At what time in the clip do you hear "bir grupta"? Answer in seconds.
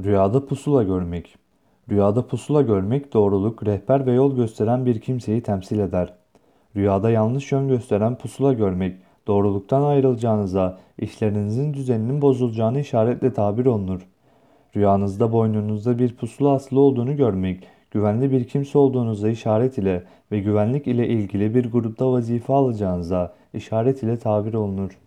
21.54-22.12